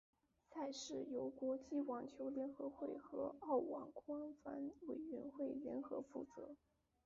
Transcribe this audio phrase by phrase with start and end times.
[0.51, 6.55] 赛事由国际网球联合会和澳网官方委员会联合负责。